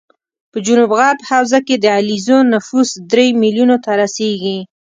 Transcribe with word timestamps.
په 0.51 0.57
جنوب 0.65 0.91
غرب 0.99 1.19
حوزه 1.29 1.59
کې 1.67 1.75
د 1.79 1.85
علیزو 1.97 2.37
نفوس 2.53 2.89
درې 3.11 3.27
ملیونو 3.41 3.77
ته 3.83 3.91
رسېږي 4.01 4.57